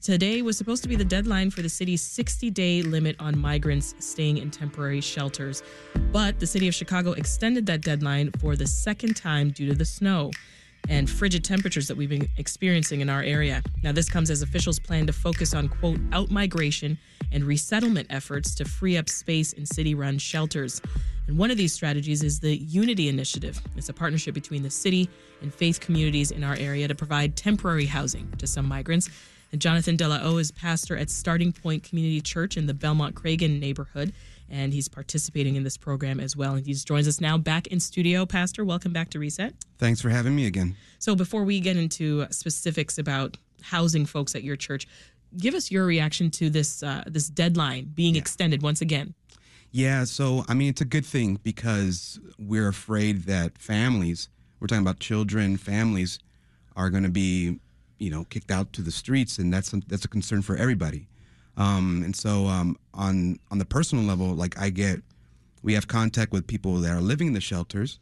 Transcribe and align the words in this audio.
Today 0.00 0.40
was 0.40 0.56
supposed 0.56 0.82
to 0.82 0.88
be 0.88 0.96
the 0.96 1.04
deadline 1.04 1.50
for 1.50 1.60
the 1.60 1.68
city's 1.68 2.00
60 2.00 2.48
day 2.52 2.80
limit 2.80 3.16
on 3.18 3.38
migrants 3.38 3.94
staying 3.98 4.38
in 4.38 4.50
temporary 4.50 5.02
shelters. 5.02 5.62
But 6.10 6.40
the 6.40 6.46
city 6.46 6.66
of 6.68 6.74
Chicago 6.74 7.12
extended 7.12 7.66
that 7.66 7.82
deadline 7.82 8.30
for 8.40 8.56
the 8.56 8.66
second 8.66 9.14
time 9.14 9.50
due 9.50 9.68
to 9.68 9.74
the 9.74 9.84
snow 9.84 10.30
and 10.88 11.08
frigid 11.08 11.44
temperatures 11.44 11.86
that 11.86 11.98
we've 11.98 12.08
been 12.08 12.26
experiencing 12.38 13.02
in 13.02 13.10
our 13.10 13.22
area. 13.22 13.62
Now, 13.82 13.92
this 13.92 14.08
comes 14.08 14.30
as 14.30 14.40
officials 14.40 14.78
plan 14.78 15.06
to 15.06 15.12
focus 15.12 15.52
on, 15.52 15.68
quote, 15.68 16.00
out 16.12 16.30
migration 16.30 16.96
and 17.30 17.44
resettlement 17.44 18.06
efforts 18.08 18.54
to 18.54 18.64
free 18.64 18.96
up 18.96 19.06
space 19.06 19.52
in 19.52 19.66
city 19.66 19.94
run 19.94 20.16
shelters. 20.16 20.80
And 21.26 21.36
one 21.36 21.50
of 21.50 21.58
these 21.58 21.74
strategies 21.74 22.22
is 22.22 22.40
the 22.40 22.56
Unity 22.56 23.10
Initiative. 23.10 23.60
It's 23.76 23.90
a 23.90 23.92
partnership 23.92 24.32
between 24.32 24.62
the 24.62 24.70
city 24.70 25.10
and 25.42 25.52
faith 25.52 25.78
communities 25.78 26.30
in 26.30 26.42
our 26.42 26.54
area 26.54 26.88
to 26.88 26.94
provide 26.94 27.36
temporary 27.36 27.84
housing 27.84 28.32
to 28.38 28.46
some 28.46 28.66
migrants. 28.66 29.10
And 29.52 29.60
Jonathan 29.60 29.96
De 29.96 30.06
La 30.06 30.20
O 30.22 30.36
is 30.36 30.52
pastor 30.52 30.96
at 30.96 31.10
Starting 31.10 31.52
Point 31.52 31.82
Community 31.82 32.20
Church 32.20 32.56
in 32.56 32.66
the 32.66 32.74
Belmont 32.74 33.16
Cragin 33.16 33.58
neighborhood, 33.58 34.12
and 34.48 34.72
he's 34.72 34.88
participating 34.88 35.56
in 35.56 35.64
this 35.64 35.76
program 35.76 36.20
as 36.20 36.36
well. 36.36 36.54
And 36.54 36.64
he 36.64 36.72
joins 36.74 37.08
us 37.08 37.20
now 37.20 37.36
back 37.36 37.66
in 37.66 37.80
studio. 37.80 38.26
Pastor, 38.26 38.64
welcome 38.64 38.92
back 38.92 39.10
to 39.10 39.18
Reset. 39.18 39.54
Thanks 39.78 40.00
for 40.00 40.08
having 40.08 40.36
me 40.36 40.46
again. 40.46 40.76
So 41.00 41.16
before 41.16 41.42
we 41.42 41.58
get 41.58 41.76
into 41.76 42.26
specifics 42.30 42.96
about 42.98 43.36
housing 43.62 44.06
folks 44.06 44.36
at 44.36 44.44
your 44.44 44.56
church, 44.56 44.86
give 45.36 45.54
us 45.54 45.70
your 45.70 45.84
reaction 45.84 46.30
to 46.32 46.48
this 46.48 46.82
uh, 46.82 47.02
this 47.06 47.28
deadline 47.28 47.90
being 47.94 48.14
yeah. 48.14 48.20
extended 48.20 48.62
once 48.62 48.80
again. 48.80 49.14
Yeah, 49.72 50.04
so 50.04 50.44
I 50.48 50.54
mean 50.54 50.68
it's 50.68 50.80
a 50.80 50.86
good 50.86 51.06
thing 51.06 51.40
because 51.42 52.20
we're 52.38 52.68
afraid 52.68 53.24
that 53.24 53.58
families, 53.58 54.28
we're 54.60 54.68
talking 54.68 54.82
about 54.82 55.00
children, 55.00 55.56
families 55.56 56.20
are 56.76 56.90
going 56.90 57.02
to 57.02 57.10
be 57.10 57.58
you 58.00 58.10
know 58.10 58.24
kicked 58.24 58.50
out 58.50 58.72
to 58.72 58.82
the 58.82 58.90
streets, 58.90 59.38
and 59.38 59.52
that's 59.52 59.72
a, 59.72 59.80
that's 59.86 60.04
a 60.04 60.08
concern 60.08 60.42
for 60.42 60.56
everybody. 60.56 61.06
Um, 61.56 62.02
and 62.04 62.16
so 62.16 62.46
um, 62.46 62.76
on 62.94 63.38
on 63.50 63.58
the 63.58 63.64
personal 63.64 64.04
level, 64.04 64.28
like 64.28 64.58
I 64.58 64.70
get, 64.70 65.02
we 65.62 65.74
have 65.74 65.86
contact 65.86 66.32
with 66.32 66.46
people 66.46 66.76
that 66.76 66.90
are 66.90 67.00
living 67.00 67.28
in 67.28 67.34
the 67.34 67.40
shelters, 67.40 68.00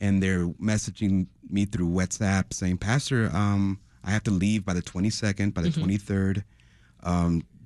and 0.00 0.22
they're 0.22 0.46
messaging 0.60 1.28
me 1.48 1.64
through 1.64 1.88
WhatsApp 1.88 2.52
saying, 2.52 2.78
Pastor, 2.78 3.30
um, 3.32 3.78
I 4.04 4.10
have 4.10 4.24
to 4.24 4.30
leave 4.30 4.64
by 4.64 4.74
the 4.74 4.82
22nd, 4.82 5.54
by 5.54 5.62
the 5.62 5.68
mm-hmm. 5.68 5.84
23rd. 5.84 6.44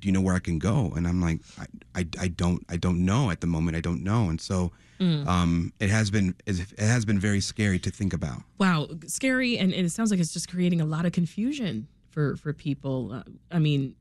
Do 0.00 0.08
you 0.08 0.12
know 0.12 0.20
where 0.20 0.34
I 0.34 0.38
can 0.38 0.58
go? 0.58 0.92
And 0.96 1.06
I'm 1.06 1.20
like, 1.20 1.40
I, 1.58 2.00
I, 2.00 2.06
I, 2.20 2.28
don't, 2.28 2.64
I 2.68 2.76
don't 2.76 3.04
know 3.04 3.30
at 3.30 3.40
the 3.40 3.46
moment. 3.46 3.76
I 3.76 3.80
don't 3.80 4.02
know. 4.02 4.28
And 4.28 4.40
so, 4.40 4.72
mm. 4.98 5.26
um, 5.26 5.72
it 5.78 5.90
has 5.90 6.10
been, 6.10 6.34
it 6.46 6.78
has 6.78 7.04
been 7.04 7.18
very 7.18 7.40
scary 7.40 7.78
to 7.80 7.90
think 7.90 8.12
about. 8.12 8.42
Wow. 8.58 8.88
Scary. 9.06 9.58
And, 9.58 9.72
and 9.72 9.86
it 9.86 9.90
sounds 9.90 10.10
like 10.10 10.20
it's 10.20 10.32
just 10.32 10.50
creating 10.50 10.80
a 10.80 10.84
lot 10.84 11.06
of 11.06 11.12
confusion 11.12 11.86
for, 12.08 12.36
for 12.36 12.52
people. 12.52 13.12
Uh, 13.12 13.22
I 13.50 13.58
mean, 13.58 13.94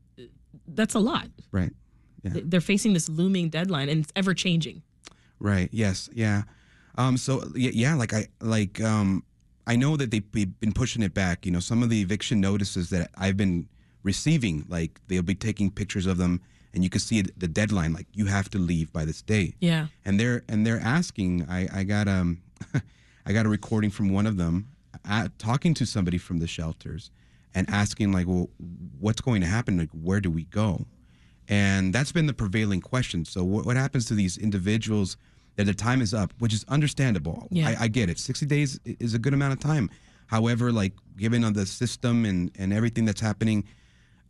that's 0.67 0.95
a 0.95 0.99
lot. 0.99 1.27
Right. 1.51 1.73
Yeah. 2.23 2.31
They're 2.43 2.61
facing 2.61 2.93
this 2.93 3.09
looming 3.09 3.49
deadline 3.49 3.89
and 3.89 4.03
it's 4.03 4.13
ever 4.15 4.33
changing. 4.33 4.81
Right. 5.39 5.69
Yes. 5.71 6.09
Yeah. 6.13 6.43
Um, 6.95 7.17
so 7.17 7.43
yeah, 7.55 7.95
like 7.95 8.13
I, 8.13 8.27
like, 8.41 8.81
um, 8.81 9.23
I 9.67 9.75
know 9.75 9.95
that 9.97 10.09
they've 10.09 10.31
been 10.31 10.73
pushing 10.73 11.03
it 11.03 11.13
back. 11.13 11.45
You 11.45 11.51
know, 11.51 11.59
some 11.59 11.83
of 11.83 11.89
the 11.89 12.01
eviction 12.01 12.41
notices 12.41 12.89
that 12.89 13.11
I've 13.15 13.37
been 13.37 13.69
receiving, 14.03 14.65
like 14.69 14.99
they'll 15.07 15.21
be 15.21 15.35
taking 15.35 15.71
pictures 15.71 16.05
of 16.05 16.17
them, 16.17 16.41
and 16.73 16.83
you 16.83 16.89
can 16.89 17.01
see 17.01 17.21
the 17.21 17.47
deadline, 17.47 17.93
like 17.93 18.07
you 18.13 18.25
have 18.25 18.49
to 18.51 18.59
leave 18.59 18.91
by 18.93 19.05
this 19.05 19.21
day. 19.21 19.55
Yeah. 19.59 19.87
And 20.05 20.19
they're 20.19 20.43
and 20.47 20.65
they're 20.65 20.79
asking. 20.79 21.47
I 21.49 21.67
I 21.73 21.83
got 21.83 22.07
um, 22.07 22.41
I 23.25 23.33
got 23.33 23.45
a 23.45 23.49
recording 23.49 23.89
from 23.89 24.09
one 24.09 24.27
of 24.27 24.37
them 24.37 24.69
at, 25.05 25.37
talking 25.39 25.73
to 25.75 25.85
somebody 25.85 26.17
from 26.17 26.39
the 26.39 26.47
shelters 26.47 27.11
and 27.55 27.69
asking 27.69 28.11
like, 28.11 28.27
well, 28.27 28.49
what's 28.99 29.21
going 29.21 29.41
to 29.41 29.47
happen? 29.47 29.77
Like, 29.77 29.89
where 29.91 30.21
do 30.21 30.29
we 30.29 30.43
go? 30.45 30.85
And 31.47 31.93
that's 31.93 32.11
been 32.11 32.27
the 32.27 32.33
prevailing 32.33 32.79
question. 32.79 33.25
So 33.25 33.43
what, 33.43 33.65
what 33.65 33.75
happens 33.75 34.05
to 34.05 34.13
these 34.13 34.37
individuals? 34.37 35.17
that 35.59 35.65
the 35.65 35.73
time 35.73 36.01
is 36.01 36.13
up, 36.13 36.31
which 36.39 36.53
is 36.53 36.63
understandable. 36.69 37.45
Yeah. 37.51 37.67
I, 37.67 37.83
I 37.83 37.87
get 37.89 38.09
it. 38.09 38.17
60 38.17 38.45
days 38.45 38.79
is 38.85 39.13
a 39.13 39.19
good 39.19 39.33
amount 39.33 39.51
of 39.51 39.59
time. 39.59 39.89
However, 40.27 40.71
like 40.71 40.93
given 41.17 41.43
on 41.43 41.51
the 41.51 41.65
system 41.65 42.23
and, 42.23 42.49
and 42.57 42.71
everything 42.71 43.03
that's 43.03 43.19
happening, 43.19 43.65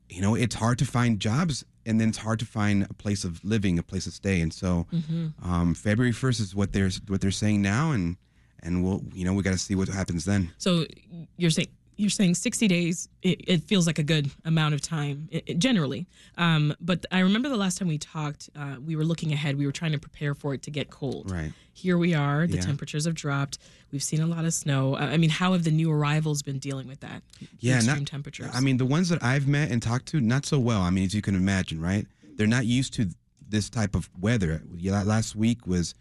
you 0.09 0.21
know, 0.21 0.35
it's 0.35 0.55
hard 0.55 0.79
to 0.79 0.85
find 0.85 1.19
jobs 1.19 1.63
and 1.85 1.99
then 1.99 2.09
it's 2.09 2.17
hard 2.17 2.39
to 2.39 2.45
find 2.45 2.85
a 2.89 2.93
place 2.93 3.23
of 3.23 3.43
living, 3.43 3.79
a 3.79 3.83
place 3.83 4.05
to 4.05 4.11
stay. 4.11 4.41
And 4.41 4.53
so 4.53 4.87
mm-hmm. 4.93 5.27
um, 5.43 5.73
February 5.73 6.13
1st 6.13 6.41
is 6.41 6.55
what 6.55 6.73
they're, 6.73 6.89
what 7.07 7.21
they're 7.21 7.31
saying 7.31 7.61
now. 7.61 7.91
And, 7.91 8.17
and 8.61 8.83
we'll, 8.83 9.01
you 9.13 9.25
know, 9.25 9.33
we 9.33 9.43
got 9.43 9.51
to 9.51 9.57
see 9.57 9.75
what 9.75 9.87
happens 9.87 10.25
then. 10.25 10.51
So 10.57 10.85
you're 11.37 11.49
saying 11.49 11.69
you're 11.99 12.09
saying 12.09 12.33
60 12.33 12.67
days 12.67 13.09
it, 13.21 13.41
it, 13.47 13.63
feels 13.63 13.85
like 13.85 13.99
a 13.99 14.03
good 14.03 14.31
amount 14.45 14.73
of 14.73 14.81
time 14.81 15.27
it, 15.31 15.59
generally. 15.59 16.07
Um, 16.37 16.73
but 16.79 17.05
i 17.11 17.19
remember 17.19 17.49
the 17.49 17.57
last 17.57 17.77
time 17.77 17.87
we 17.87 17.97
talked 17.97 18.49
uh, 18.55 18.75
we 18.83 18.95
were 18.95 19.03
looking 19.03 19.33
ahead 19.33 19.57
we 19.57 19.65
were 19.65 19.71
trying 19.71 19.91
to 19.91 19.99
prepare 19.99 20.33
for 20.33 20.53
it 20.53 20.63
to 20.63 20.71
get 20.71 20.89
cold. 20.89 21.29
Right. 21.29 21.51
Here 21.73 21.97
we 21.97 22.13
are 22.13 22.47
the 22.47 22.55
yeah. 22.55 22.61
temperatures 22.61 23.05
have 23.05 23.15
dropped 23.15 23.59
we've 23.91 24.03
seen 24.03 24.21
a 24.21 24.27
lot 24.27 24.45
of 24.45 24.53
snow. 24.53 24.95
I 24.95 25.17
mean 25.17 25.29
how 25.29 25.53
have 25.53 25.63
the 25.63 25.71
new 25.71 25.91
arrivals 25.91 26.41
been 26.41 26.59
dealing 26.59 26.87
with 26.87 27.01
that? 27.01 27.21
Yeah 27.59 27.77
extreme 27.77 27.99
not, 27.99 28.07
temperatures. 28.07 28.51
I 28.53 28.61
mean 28.61 28.77
the 28.77 28.85
ones 28.85 29.09
that 29.09 29.21
i've 29.21 29.47
met 29.47 29.69
and 29.71 29.81
talked 29.81 30.07
to 30.07 30.21
not 30.21 30.45
so 30.45 30.57
well 30.57 30.81
i 30.81 30.89
mean 30.89 31.05
as 31.05 31.13
you 31.13 31.21
can 31.21 31.35
imagine 31.35 31.81
right? 31.81 32.07
They're 32.35 32.47
not 32.47 32.65
used 32.65 32.93
to 32.93 33.09
this 33.49 33.69
type 33.69 33.95
of 33.95 34.09
weather. 34.17 34.61
Last 34.81 35.35
week 35.35 35.67
was 35.67 35.93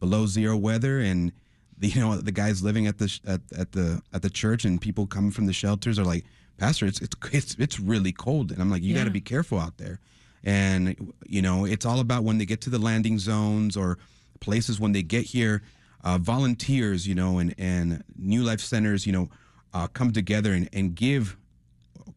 below 0.00 0.26
zero 0.26 0.56
weather 0.56 0.98
and 0.98 1.32
the, 1.78 1.88
you 1.94 2.00
know 2.00 2.16
the 2.16 2.32
guys 2.32 2.62
living 2.62 2.86
at 2.86 2.98
the 2.98 3.20
at, 3.26 3.40
at 3.56 3.72
the 3.72 4.02
at 4.12 4.22
the 4.22 4.30
church 4.30 4.64
and 4.64 4.80
people 4.80 5.06
coming 5.06 5.30
from 5.30 5.46
the 5.46 5.52
shelters 5.52 5.98
are 5.98 6.04
like 6.04 6.24
pastor 6.58 6.86
it's 6.86 7.00
it's 7.00 7.16
it's, 7.32 7.54
it's 7.58 7.80
really 7.80 8.12
cold 8.12 8.50
and 8.50 8.60
i'm 8.60 8.70
like 8.70 8.82
you 8.82 8.92
yeah. 8.92 9.00
got 9.00 9.04
to 9.04 9.10
be 9.10 9.20
careful 9.20 9.58
out 9.58 9.76
there 9.78 10.00
and 10.44 11.12
you 11.26 11.42
know 11.42 11.64
it's 11.64 11.84
all 11.84 12.00
about 12.00 12.24
when 12.24 12.38
they 12.38 12.46
get 12.46 12.60
to 12.62 12.70
the 12.70 12.78
landing 12.78 13.18
zones 13.18 13.76
or 13.76 13.98
places 14.40 14.80
when 14.80 14.92
they 14.92 15.02
get 15.02 15.24
here 15.24 15.62
uh, 16.04 16.18
volunteers 16.18 17.06
you 17.06 17.14
know 17.14 17.38
and 17.38 17.54
and 17.58 18.02
new 18.16 18.42
life 18.42 18.60
centers 18.60 19.06
you 19.06 19.12
know 19.12 19.28
uh, 19.74 19.86
come 19.88 20.12
together 20.12 20.52
and, 20.52 20.68
and 20.72 20.94
give 20.94 21.36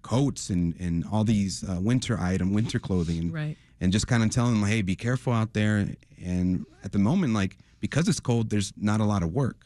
coats 0.02 0.50
and 0.50 0.76
and 0.80 1.04
all 1.12 1.24
these 1.24 1.68
uh, 1.68 1.78
winter 1.82 2.18
item 2.20 2.54
winter 2.54 2.80
clothing 2.80 3.20
and, 3.20 3.34
right. 3.34 3.58
And 3.82 3.92
just 3.92 4.08
kind 4.08 4.24
of 4.24 4.30
telling 4.30 4.60
them 4.60 4.70
hey 4.70 4.82
be 4.82 4.96
careful 4.96 5.34
out 5.34 5.54
there 5.54 5.88
and 6.24 6.66
at 6.84 6.92
the 6.92 7.00
moment 7.00 7.34
like 7.34 7.58
because 7.80 8.08
it's 8.08 8.20
cold, 8.20 8.50
there's 8.50 8.74
not 8.78 9.00
a 9.00 9.06
lot 9.06 9.24
of 9.24 9.34
work. 9.34 9.66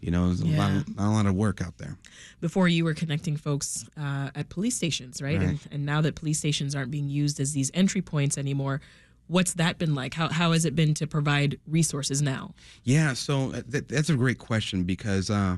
You 0.00 0.12
know, 0.12 0.26
there's 0.26 0.42
yeah. 0.42 0.56
a 0.56 0.58
lot, 0.58 0.88
not 0.96 1.08
a 1.08 1.10
lot 1.10 1.26
of 1.26 1.34
work 1.34 1.60
out 1.60 1.78
there. 1.78 1.96
Before 2.40 2.68
you 2.68 2.84
were 2.84 2.94
connecting 2.94 3.36
folks 3.36 3.84
uh, 3.96 4.30
at 4.34 4.48
police 4.48 4.76
stations, 4.76 5.20
right? 5.20 5.38
right. 5.38 5.48
And, 5.48 5.60
and 5.72 5.86
now 5.86 6.00
that 6.02 6.14
police 6.14 6.38
stations 6.38 6.76
aren't 6.76 6.92
being 6.92 7.08
used 7.08 7.40
as 7.40 7.52
these 7.52 7.70
entry 7.74 8.00
points 8.00 8.38
anymore, 8.38 8.80
what's 9.26 9.54
that 9.54 9.78
been 9.78 9.96
like? 9.96 10.14
How, 10.14 10.28
how 10.28 10.52
has 10.52 10.64
it 10.64 10.76
been 10.76 10.94
to 10.94 11.06
provide 11.08 11.58
resources 11.66 12.22
now? 12.22 12.54
Yeah, 12.84 13.12
so 13.14 13.52
uh, 13.52 13.62
that, 13.68 13.88
that's 13.88 14.08
a 14.08 14.14
great 14.14 14.38
question 14.38 14.84
because 14.84 15.30
uh, 15.30 15.56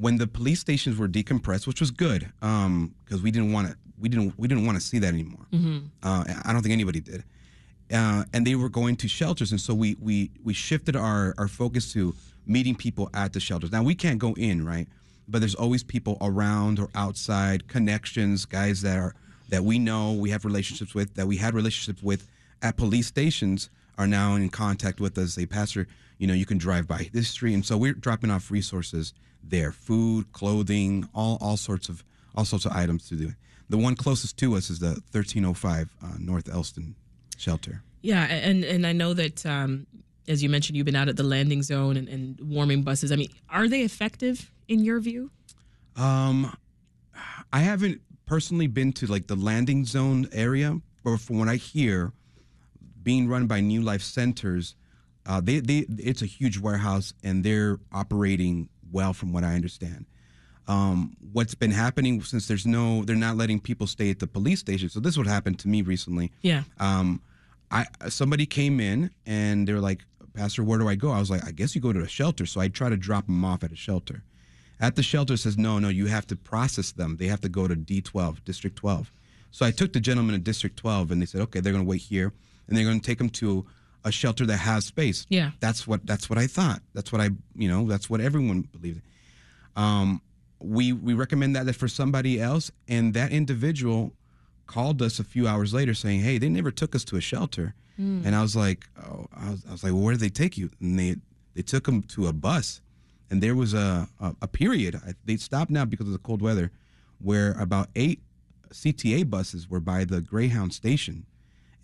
when 0.00 0.16
the 0.16 0.26
police 0.26 0.60
stations 0.60 0.96
were 0.96 1.08
decompressed, 1.08 1.66
which 1.66 1.80
was 1.80 1.90
good, 1.90 2.30
because 2.40 2.66
um, 2.66 2.94
we 3.22 3.30
didn't 3.30 3.52
want 3.52 3.68
to, 3.68 3.76
we 3.98 4.08
didn't, 4.08 4.38
we 4.38 4.48
didn't 4.48 4.66
want 4.66 4.76
to 4.76 4.84
see 4.84 4.98
that 4.98 5.12
anymore. 5.12 5.46
Mm-hmm. 5.52 5.78
Uh, 6.02 6.24
I 6.44 6.52
don't 6.52 6.62
think 6.62 6.72
anybody 6.72 7.00
did 7.00 7.24
uh, 7.92 8.24
and 8.32 8.46
they 8.46 8.54
were 8.54 8.68
going 8.68 8.96
to 8.96 9.08
shelters, 9.08 9.50
and 9.50 9.60
so 9.60 9.74
we 9.74 9.96
we 10.00 10.30
we 10.44 10.52
shifted 10.52 10.96
our 10.96 11.34
our 11.38 11.48
focus 11.48 11.92
to 11.92 12.14
meeting 12.46 12.74
people 12.74 13.10
at 13.14 13.32
the 13.32 13.40
shelters. 13.40 13.72
Now 13.72 13.82
we 13.82 13.94
can't 13.94 14.18
go 14.18 14.34
in, 14.34 14.64
right? 14.64 14.88
But 15.28 15.40
there's 15.40 15.54
always 15.54 15.82
people 15.82 16.16
around 16.20 16.78
or 16.78 16.88
outside, 16.94 17.68
connections, 17.68 18.44
guys 18.44 18.82
that 18.82 18.98
are 18.98 19.14
that 19.48 19.64
we 19.64 19.78
know 19.78 20.12
we 20.12 20.30
have 20.30 20.44
relationships 20.44 20.94
with, 20.94 21.14
that 21.14 21.26
we 21.26 21.36
had 21.36 21.54
relationships 21.54 22.02
with 22.02 22.28
at 22.62 22.76
police 22.76 23.08
stations 23.08 23.70
are 23.98 24.06
now 24.06 24.36
in 24.36 24.48
contact 24.48 25.00
with 25.00 25.18
us. 25.18 25.34
Say, 25.34 25.46
Pastor, 25.46 25.88
you 26.18 26.26
know, 26.26 26.34
you 26.34 26.46
can 26.46 26.58
drive 26.58 26.86
by 26.86 27.10
this 27.12 27.28
street, 27.28 27.54
and 27.54 27.64
so 27.64 27.76
we're 27.76 27.94
dropping 27.94 28.30
off 28.30 28.50
resources 28.50 29.12
there: 29.42 29.72
food, 29.72 30.32
clothing, 30.32 31.08
all 31.14 31.38
all 31.40 31.56
sorts 31.56 31.88
of 31.88 32.04
all 32.34 32.44
sorts 32.44 32.64
of 32.64 32.72
items 32.72 33.08
to 33.08 33.16
do. 33.16 33.32
The 33.68 33.78
one 33.78 33.94
closest 33.94 34.36
to 34.38 34.56
us 34.56 34.68
is 34.68 34.80
the 34.80 35.00
1305 35.12 35.88
uh, 36.02 36.06
North 36.18 36.48
Elston 36.48 36.96
shelter. 37.36 37.82
Yeah, 38.02 38.24
and 38.24 38.64
and 38.64 38.86
I 38.86 38.92
know 38.92 39.14
that 39.14 39.44
um, 39.46 39.86
as 40.28 40.42
you 40.42 40.48
mentioned, 40.48 40.76
you've 40.76 40.86
been 40.86 40.96
out 40.96 41.08
at 41.08 41.16
the 41.16 41.22
landing 41.22 41.62
zone 41.62 41.96
and, 41.96 42.08
and 42.08 42.38
warming 42.40 42.82
buses. 42.82 43.12
I 43.12 43.16
mean, 43.16 43.30
are 43.48 43.68
they 43.68 43.82
effective 43.82 44.50
in 44.68 44.84
your 44.84 45.00
view? 45.00 45.30
Um, 45.96 46.56
I 47.52 47.60
haven't 47.60 48.00
personally 48.26 48.68
been 48.68 48.92
to 48.94 49.06
like 49.06 49.26
the 49.26 49.36
landing 49.36 49.84
zone 49.84 50.28
area, 50.32 50.80
but 51.02 51.18
from 51.18 51.38
what 51.38 51.48
I 51.48 51.56
hear, 51.56 52.12
being 53.02 53.28
run 53.28 53.46
by 53.46 53.60
New 53.60 53.82
Life 53.82 54.02
Centers, 54.02 54.76
uh, 55.26 55.40
they 55.40 55.60
they 55.60 55.86
it's 55.98 56.22
a 56.22 56.26
huge 56.26 56.58
warehouse 56.58 57.12
and 57.22 57.44
they're 57.44 57.78
operating 57.92 58.68
well, 58.90 59.12
from 59.12 59.32
what 59.32 59.44
I 59.44 59.54
understand. 59.54 60.06
Um, 60.68 61.16
what's 61.32 61.54
been 61.54 61.70
happening 61.70 62.22
since 62.22 62.46
there's 62.46 62.66
no, 62.66 63.04
they're 63.04 63.16
not 63.16 63.36
letting 63.36 63.60
people 63.60 63.86
stay 63.86 64.10
at 64.10 64.18
the 64.18 64.26
police 64.26 64.60
station. 64.60 64.88
So 64.88 65.00
this 65.00 65.16
would 65.16 65.26
happen 65.26 65.54
to 65.56 65.68
me 65.68 65.82
recently. 65.82 66.30
Yeah. 66.42 66.62
Um, 66.78 67.22
I 67.70 67.86
somebody 68.08 68.46
came 68.46 68.80
in 68.80 69.10
and 69.26 69.66
they 69.66 69.72
were 69.72 69.80
like, 69.80 70.04
Pastor, 70.34 70.62
where 70.62 70.78
do 70.78 70.88
I 70.88 70.94
go? 70.94 71.10
I 71.10 71.18
was 71.18 71.30
like, 71.30 71.44
I 71.46 71.50
guess 71.50 71.74
you 71.74 71.80
go 71.80 71.92
to 71.92 72.00
a 72.00 72.08
shelter. 72.08 72.46
So 72.46 72.60
I 72.60 72.68
try 72.68 72.88
to 72.88 72.96
drop 72.96 73.26
them 73.26 73.44
off 73.44 73.64
at 73.64 73.72
a 73.72 73.76
shelter. 73.76 74.22
At 74.80 74.96
the 74.96 75.02
shelter 75.02 75.36
says, 75.36 75.58
no, 75.58 75.78
no, 75.78 75.88
you 75.88 76.06
have 76.06 76.26
to 76.28 76.36
process 76.36 76.92
them. 76.92 77.16
They 77.18 77.26
have 77.26 77.40
to 77.42 77.48
go 77.48 77.68
to 77.68 77.76
D12, 77.76 78.44
District 78.44 78.76
12. 78.76 79.12
So 79.50 79.66
I 79.66 79.70
took 79.70 79.92
the 79.92 80.00
gentleman 80.00 80.34
to 80.34 80.40
District 80.40 80.76
12, 80.76 81.10
and 81.10 81.20
they 81.20 81.26
said, 81.26 81.42
okay, 81.42 81.60
they're 81.60 81.72
going 81.72 81.84
to 81.84 81.88
wait 81.88 82.00
here, 82.00 82.32
and 82.66 82.76
they're 82.76 82.84
going 82.84 83.00
to 83.00 83.06
take 83.06 83.20
him 83.20 83.28
to 83.30 83.66
a 84.04 84.12
shelter 84.12 84.46
that 84.46 84.58
has 84.58 84.86
space. 84.86 85.26
Yeah. 85.28 85.50
That's 85.60 85.86
what 85.86 86.06
that's 86.06 86.30
what 86.30 86.38
I 86.38 86.46
thought. 86.46 86.82
That's 86.94 87.12
what 87.12 87.20
I 87.20 87.30
you 87.54 87.68
know 87.68 87.86
that's 87.86 88.08
what 88.08 88.20
everyone 88.20 88.62
believed. 88.62 89.02
Um, 89.76 90.20
we 90.58 90.92
we 90.92 91.14
recommend 91.14 91.56
that 91.56 91.74
for 91.76 91.88
somebody 91.88 92.40
else, 92.40 92.70
and 92.88 93.14
that 93.14 93.32
individual 93.32 94.12
called 94.66 95.02
us 95.02 95.18
a 95.18 95.24
few 95.24 95.48
hours 95.48 95.72
later 95.72 95.94
saying, 95.94 96.20
"Hey, 96.20 96.38
they 96.38 96.48
never 96.48 96.70
took 96.70 96.94
us 96.94 97.04
to 97.04 97.16
a 97.16 97.20
shelter," 97.20 97.74
and 97.98 98.34
I 98.34 98.40
was 98.42 98.56
like, 98.56 98.86
oh, 99.04 99.26
I 99.36 99.50
was, 99.50 99.64
I 99.68 99.72
was 99.72 99.84
like, 99.84 99.92
well, 99.92 100.02
where 100.02 100.14
did 100.14 100.20
they 100.20 100.30
take 100.30 100.56
you? 100.56 100.70
And 100.80 100.98
they 100.98 101.16
they 101.54 101.62
took 101.62 101.86
him 101.86 102.02
to 102.02 102.26
a 102.28 102.32
bus, 102.32 102.80
and 103.30 103.42
there 103.42 103.54
was 103.54 103.74
a 103.74 104.08
a, 104.20 104.34
a 104.42 104.48
period. 104.48 104.94
I, 104.96 105.14
they 105.24 105.36
stopped 105.36 105.70
now 105.70 105.84
because 105.84 106.06
of 106.06 106.12
the 106.12 106.18
cold 106.18 106.42
weather, 106.42 106.70
where 107.20 107.52
about 107.52 107.88
eight 107.94 108.20
CTA 108.70 109.28
buses 109.28 109.68
were 109.68 109.80
by 109.80 110.04
the 110.04 110.20
Greyhound 110.20 110.72
station, 110.72 111.26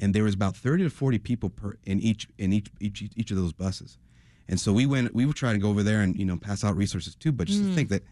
and 0.00 0.14
there 0.14 0.24
was 0.24 0.34
about 0.34 0.56
thirty 0.56 0.84
to 0.84 0.90
forty 0.90 1.18
people 1.18 1.50
per 1.50 1.76
in 1.84 2.00
each 2.00 2.28
in 2.38 2.52
each 2.52 2.68
each 2.80 3.02
each 3.14 3.30
of 3.30 3.36
those 3.36 3.52
buses. 3.52 3.98
And 4.48 4.60
so 4.60 4.72
we 4.72 4.86
went. 4.86 5.14
We 5.14 5.26
were 5.26 5.32
trying 5.32 5.54
to 5.54 5.60
go 5.60 5.68
over 5.70 5.82
there 5.82 6.00
and 6.02 6.16
you 6.16 6.24
know 6.24 6.36
pass 6.36 6.62
out 6.64 6.76
resources 6.76 7.14
too. 7.14 7.32
But 7.32 7.48
just 7.48 7.62
to 7.64 7.74
think 7.74 7.88
that 7.88 8.02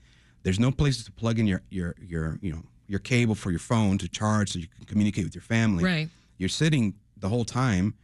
there's 0.42 0.58
no 0.58 0.70
places 0.70 1.04
to 1.04 1.12
plug 1.12 1.38
in 1.38 1.46
your 1.46 1.62
your 1.70 1.94
your 2.00 2.38
you 2.42 2.52
know 2.52 2.62
your 2.86 2.98
cable 2.98 3.34
for 3.34 3.50
your 3.50 3.60
phone 3.60 3.98
to 3.98 4.08
charge 4.08 4.52
so 4.52 4.58
you 4.58 4.66
can 4.66 4.84
communicate 4.84 5.24
with 5.24 5.34
your 5.34 5.42
family. 5.42 5.84
Right. 5.84 6.08
You're 6.38 6.48
sitting 6.48 6.94
the 7.16 7.28
whole 7.28 7.44
time. 7.44 7.94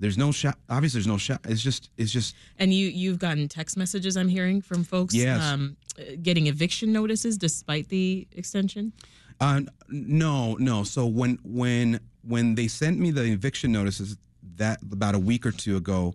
There's 0.00 0.18
no 0.18 0.30
shop. 0.32 0.58
Obviously, 0.68 0.98
there's 0.98 1.06
no 1.06 1.18
shop. 1.18 1.46
It's 1.48 1.62
just 1.62 1.90
it's 1.96 2.12
just 2.12 2.34
And 2.58 2.72
you 2.74 2.88
you've 2.88 3.18
gotten 3.18 3.48
text 3.48 3.76
messages 3.76 4.16
I'm 4.16 4.28
hearing 4.28 4.60
from 4.60 4.84
folks 4.84 5.14
Yes. 5.14 5.42
um, 5.42 5.76
getting 6.22 6.46
eviction 6.46 6.92
notices 6.92 7.36
despite 7.38 7.88
the 7.88 8.26
extension. 8.32 8.92
Uh, 9.40 9.62
no, 9.88 10.54
no. 10.56 10.82
So 10.84 11.06
when 11.06 11.38
when 11.44 12.00
when 12.28 12.54
they 12.54 12.68
sent 12.68 12.98
me 12.98 13.10
the 13.10 13.24
eviction 13.24 13.72
notices 13.72 14.16
that 14.56 14.80
about 14.92 15.14
a 15.14 15.18
week 15.18 15.46
or 15.46 15.50
two 15.50 15.76
ago, 15.76 16.14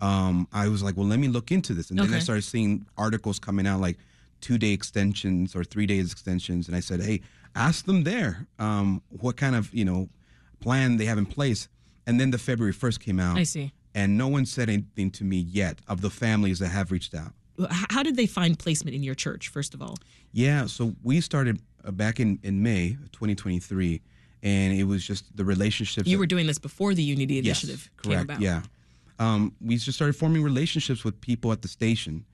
um, 0.00 0.48
I 0.52 0.68
was 0.68 0.82
like, 0.82 0.96
well, 0.96 1.06
let 1.06 1.20
me 1.20 1.28
look 1.28 1.52
into 1.52 1.72
this, 1.74 1.90
and 1.90 1.98
then 1.98 2.12
I 2.12 2.18
started 2.18 2.42
seeing 2.42 2.84
articles 2.98 3.38
coming 3.38 3.66
out 3.66 3.80
like 3.80 3.98
two 4.40 4.58
day 4.58 4.72
extensions 4.72 5.54
or 5.54 5.62
three 5.62 5.86
days 5.86 6.10
extensions, 6.10 6.66
and 6.66 6.76
I 6.76 6.80
said, 6.80 7.00
hey, 7.00 7.20
ask 7.54 7.84
them 7.86 8.02
there 8.02 8.46
um, 8.58 9.00
what 9.20 9.36
kind 9.36 9.54
of 9.54 9.72
you 9.72 9.84
know 9.84 10.08
plan 10.60 10.96
they 10.96 11.04
have 11.04 11.18
in 11.18 11.26
place, 11.26 11.68
and 12.06 12.18
then 12.18 12.30
the 12.32 12.38
February 12.38 12.72
first 12.72 13.00
came 13.00 13.20
out. 13.20 13.38
I 13.38 13.44
see. 13.44 13.72
And 13.94 14.16
no 14.16 14.26
one 14.26 14.46
said 14.46 14.68
anything 14.70 15.10
to 15.12 15.24
me 15.24 15.36
yet 15.36 15.78
of 15.86 16.00
the 16.00 16.08
families 16.10 16.58
that 16.60 16.68
have 16.68 16.90
reached 16.90 17.14
out. 17.14 17.32
How 17.70 18.02
did 18.02 18.16
they 18.16 18.26
find 18.26 18.58
placement 18.58 18.96
in 18.96 19.02
your 19.02 19.14
church? 19.14 19.50
First 19.50 19.74
of 19.74 19.82
all, 19.82 19.96
Yeah, 20.32 20.64
so 20.66 20.94
we 21.02 21.20
started 21.20 21.60
uh, 21.84 21.90
back 21.90 22.18
in, 22.18 22.38
in 22.42 22.62
May 22.62 22.96
2023, 23.12 24.00
and 24.42 24.72
it 24.72 24.84
was 24.84 25.06
just 25.06 25.36
the 25.36 25.44
relationships. 25.44 26.08
you 26.08 26.18
were 26.18 26.26
doing 26.26 26.46
this 26.46 26.58
before 26.58 26.94
the 26.94 27.02
Unity 27.02 27.34
Yes, 27.34 27.62
Initiative 27.62 27.90
came 28.02 28.20
about. 28.20 28.40
Yeah, 28.40 28.62
um, 29.18 29.54
we 29.60 29.76
just 29.76 29.96
started 29.96 30.14
forming 30.14 30.42
relationships 30.42 31.04
with 31.04 31.20
people 31.20 31.52
at 31.52 31.62
the 31.62 31.68
station, 31.68 32.24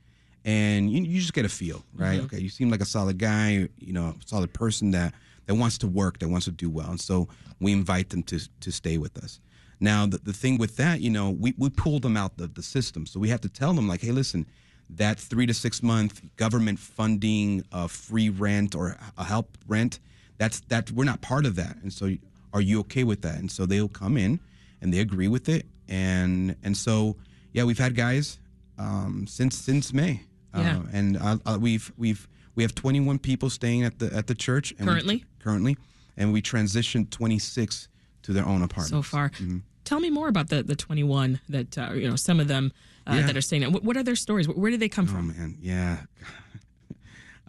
and 0.44 0.90
you, 0.90 1.02
you 1.02 1.20
just 1.20 1.34
get 1.34 1.44
a 1.44 1.48
feel, 1.48 1.84
right? 1.94 2.16
Mm-hmm. 2.16 2.26
Okay, 2.26 2.38
you 2.38 2.48
seem 2.48 2.70
like 2.70 2.80
a 2.80 2.86
solid 2.86 3.18
guy, 3.18 3.68
you 3.78 3.92
know, 3.92 4.14
a 4.20 4.26
solid 4.26 4.52
person 4.52 4.90
that 4.92 5.14
that 5.46 5.54
wants 5.54 5.78
to 5.78 5.86
work, 5.86 6.18
that 6.18 6.28
wants 6.28 6.46
to 6.46 6.52
do 6.52 6.70
well, 6.70 6.90
and 6.90 7.00
so 7.00 7.28
we 7.60 7.72
invite 7.72 8.10
them 8.10 8.22
to 8.24 8.38
to 8.60 8.70
stay 8.72 8.98
with 8.98 9.16
us. 9.22 9.40
Now, 9.80 10.06
the, 10.06 10.18
the 10.18 10.32
thing 10.32 10.58
with 10.58 10.76
that, 10.76 11.00
you 11.00 11.10
know, 11.10 11.30
we, 11.30 11.54
we 11.56 11.70
pulled 11.70 12.02
them 12.02 12.16
out 12.16 12.36
the, 12.36 12.48
the 12.48 12.62
system. 12.62 13.06
So 13.06 13.20
we 13.20 13.28
have 13.28 13.40
to 13.42 13.48
tell 13.48 13.72
them, 13.72 13.86
like, 13.86 14.00
hey, 14.00 14.10
listen, 14.10 14.44
that 14.90 15.18
three 15.18 15.46
to 15.46 15.54
six 15.54 15.82
month 15.82 16.20
government 16.36 16.78
funding 16.78 17.64
of 17.70 17.92
free 17.92 18.28
rent 18.28 18.74
or 18.74 18.96
a 19.16 19.24
help 19.24 19.56
rent, 19.66 20.00
that's 20.38 20.60
that 20.68 20.90
we're 20.90 21.04
not 21.04 21.20
part 21.20 21.46
of 21.46 21.54
that. 21.56 21.76
And 21.82 21.92
so 21.92 22.16
are 22.52 22.60
you 22.60 22.80
okay 22.80 23.04
with 23.04 23.22
that? 23.22 23.38
And 23.38 23.50
so 23.50 23.66
they'll 23.66 23.88
come 23.88 24.16
in 24.16 24.40
and 24.80 24.92
they 24.92 25.00
agree 25.00 25.28
with 25.28 25.48
it. 25.48 25.66
And 25.88 26.56
and 26.62 26.76
so 26.76 27.16
yeah, 27.52 27.64
we've 27.64 27.78
had 27.78 27.94
guys 27.94 28.38
um, 28.78 29.26
since 29.26 29.56
since 29.56 29.92
May. 29.92 30.22
Yeah. 30.54 30.78
Uh, 30.78 30.82
and 30.92 31.16
uh, 31.18 31.38
uh, 31.46 31.58
we've 31.60 31.92
we've 31.96 32.26
we 32.54 32.62
have 32.62 32.74
21 32.74 33.18
people 33.18 33.50
staying 33.50 33.84
at 33.84 33.98
the 33.98 34.12
at 34.14 34.26
the 34.26 34.34
church 34.34 34.72
and 34.78 34.80
we- 34.80 34.86
Currently? 34.86 35.24
currently, 35.38 35.76
and 36.16 36.32
we 36.32 36.42
transitioned 36.42 37.10
26 37.10 37.88
to 38.22 38.32
their 38.32 38.44
own 38.46 38.62
apartment 38.62 38.88
So 38.90 39.02
far, 39.02 39.30
Mm-hmm. 39.30 39.58
tell 39.84 40.00
me 40.00 40.10
more 40.10 40.28
about 40.28 40.48
the 40.48 40.62
the 40.62 40.74
21 40.76 41.40
that 41.48 41.76
uh, 41.78 41.92
you 41.92 42.08
know 42.08 42.16
some 42.16 42.40
of 42.40 42.48
them 42.48 42.72
uh, 43.06 43.14
Yeah. 43.14 43.26
that 43.26 43.36
are 43.36 43.40
staying. 43.42 43.70
What, 43.72 43.84
what 43.84 43.96
are 43.96 44.02
their 44.02 44.16
stories? 44.16 44.48
Where 44.48 44.70
did 44.70 44.80
they 44.80 44.88
come 44.88 45.06
from? 45.06 45.30
Oh 45.30 45.32
from? 45.32 45.38
man, 45.40 45.58
yeah. 45.60 45.98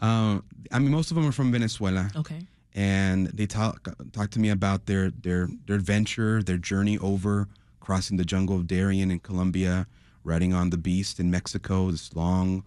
um, 0.02 0.44
I 0.72 0.80
mean, 0.80 0.92
most 0.92 1.12
of 1.12 1.16
them 1.16 1.26
are 1.28 1.32
from 1.32 1.52
Venezuela. 1.52 2.10
Okay. 2.16 2.46
And 2.76 3.28
they 3.28 3.46
talk 3.46 3.88
talk 4.12 4.30
to 4.32 4.40
me 4.40 4.50
about 4.50 4.86
their 4.86 5.12
their 5.12 5.48
their 5.66 5.76
adventure, 5.76 6.44
their 6.44 6.58
journey 6.58 6.98
over 7.00 7.48
crossing 7.80 8.18
the 8.18 8.26
jungle 8.26 8.56
of 8.56 8.68
Darien 8.68 9.10
in 9.10 9.20
Colombia, 9.20 9.88
riding 10.24 10.54
on 10.54 10.70
the 10.70 10.78
Beast 10.78 11.20
in 11.20 11.32
Mexico, 11.32 11.90
this 11.90 12.16
long, 12.16 12.64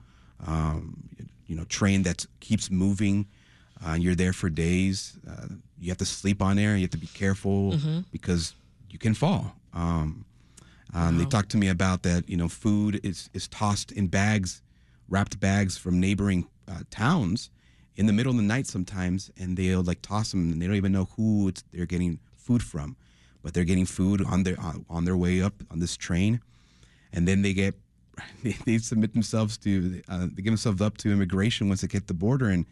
um, 0.46 1.08
you 1.46 1.54
know, 1.54 1.64
train 1.64 2.02
that 2.02 2.26
keeps 2.40 2.70
moving. 2.70 3.26
Uh, 3.84 3.94
you're 3.94 4.14
there 4.16 4.32
for 4.32 4.48
days. 4.50 5.18
Uh, 5.28 5.46
you 5.78 5.88
have 5.90 5.98
to 5.98 6.04
sleep 6.04 6.40
on 6.42 6.56
there. 6.56 6.74
You 6.76 6.82
have 6.82 6.90
to 6.90 6.96
be 6.98 7.06
careful 7.08 7.78
because 8.10 8.54
you 8.90 8.98
can 8.98 9.14
fall. 9.14 9.54
Um, 9.72 10.24
um, 10.94 11.16
They 11.16 11.24
Wow. 11.24 11.28
talked 11.30 11.50
to 11.50 11.56
me 11.56 11.68
about 11.68 12.02
that. 12.02 12.28
You 12.28 12.36
know, 12.36 12.48
food 12.48 13.00
is 13.04 13.30
is 13.32 13.46
tossed 13.48 13.92
in 13.92 14.08
bags, 14.08 14.62
wrapped 15.08 15.38
bags 15.40 15.76
from 15.78 16.00
neighboring 16.00 16.46
uh, 16.68 16.82
towns 16.90 17.50
in 17.96 18.06
the 18.06 18.12
middle 18.12 18.30
of 18.30 18.36
the 18.36 18.42
night 18.42 18.66
sometimes, 18.66 19.30
and 19.38 19.56
they'll 19.56 19.82
like 19.82 20.02
toss 20.02 20.30
them, 20.30 20.52
and 20.52 20.60
they 20.60 20.66
don't 20.66 20.76
even 20.76 20.92
know 20.92 21.08
who 21.16 21.48
it's, 21.48 21.62
they're 21.72 21.86
getting 21.86 22.18
food 22.36 22.62
from, 22.62 22.96
but 23.42 23.54
they're 23.54 23.64
getting 23.64 23.86
food 23.86 24.24
on 24.24 24.42
their 24.44 24.58
on, 24.60 24.84
on 24.88 25.04
their 25.04 25.16
way 25.16 25.42
up 25.42 25.54
on 25.70 25.78
this 25.80 25.96
train, 25.96 26.40
and 27.12 27.26
then 27.28 27.42
they 27.42 27.52
get 27.52 27.74
they, 28.42 28.52
they 28.64 28.78
submit 28.78 29.12
themselves 29.12 29.58
to 29.58 30.02
uh, 30.08 30.26
they 30.32 30.42
give 30.42 30.52
themselves 30.52 30.80
up 30.80 30.96
to 30.98 31.12
immigration 31.12 31.68
once 31.68 31.80
they 31.82 31.88
get 31.88 32.06
the 32.06 32.14
border, 32.14 32.48
and 32.48 32.66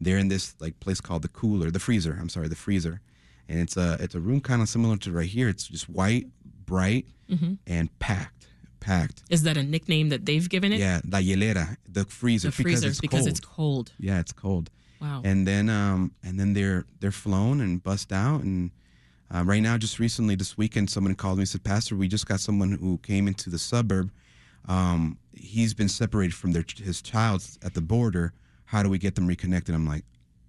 they're 0.00 0.18
in 0.18 0.28
this 0.28 0.54
like 0.60 0.78
place 0.80 1.00
called 1.00 1.22
the 1.22 1.28
cooler, 1.28 1.70
the 1.70 1.78
freezer. 1.78 2.16
I'm 2.20 2.28
sorry, 2.28 2.48
the 2.48 2.56
freezer, 2.56 3.00
and 3.48 3.60
it's 3.60 3.76
a 3.76 3.96
it's 4.00 4.14
a 4.14 4.20
room 4.20 4.40
kind 4.40 4.62
of 4.62 4.68
similar 4.68 4.96
to 4.98 5.12
right 5.12 5.28
here. 5.28 5.48
It's 5.48 5.68
just 5.68 5.88
white, 5.88 6.26
bright, 6.66 7.06
and 7.66 7.96
packed, 8.00 8.48
packed. 8.84 9.22
Is 9.30 9.42
that 9.46 9.56
a 9.56 9.62
nickname 9.62 10.08
that 10.10 10.22
they've 10.26 10.48
given 10.54 10.70
it? 10.72 10.78
Yeah, 10.78 11.00
la 11.14 11.18
hielera, 11.18 11.76
the 11.88 12.04
freezer, 12.04 12.48
The 12.48 12.52
freezer 12.52 12.62
because 12.62 12.84
it's 12.84 13.00
because 13.00 13.20
cold. 13.20 13.28
it's 13.28 13.40
cold. 13.40 13.86
yeah, 13.98 14.20
it's 14.20 14.32
cold. 14.32 14.66
Wow. 15.00 15.20
And 15.24 15.46
then 15.46 15.68
um 15.68 16.12
and 16.26 16.38
then 16.40 16.52
they're 16.54 16.84
they're 17.00 17.18
flown 17.24 17.60
and 17.60 17.82
bussed 17.82 18.12
out 18.12 18.42
and 18.42 18.70
uh, 19.34 19.42
right 19.44 19.62
now 19.68 19.76
just 19.78 19.98
recently 19.98 20.34
this 20.36 20.56
weekend 20.56 20.88
someone 20.90 21.14
called 21.14 21.36
me 21.38 21.42
and 21.42 21.48
said 21.48 21.64
Pastor 21.64 21.94
we 21.96 22.08
just 22.08 22.26
got 22.26 22.40
someone 22.40 22.72
who 22.72 22.98
came 22.98 23.26
into 23.28 23.50
the 23.50 23.58
suburb 23.58 24.10
um 24.66 25.18
he's 25.32 25.74
been 25.74 25.88
separated 25.88 26.34
from 26.34 26.52
their 26.52 26.64
his 26.90 27.02
child 27.02 27.40
at 27.62 27.74
the 27.74 27.80
border 27.80 28.32
how 28.72 28.82
do 28.82 28.88
we 28.88 28.98
get 28.98 29.14
them 29.14 29.26
reconnected 29.26 29.74
I'm 29.74 29.86
like 29.94 30.04